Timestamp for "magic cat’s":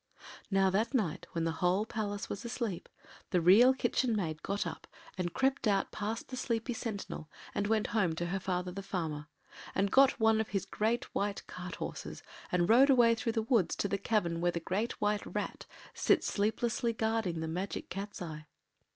17.47-18.23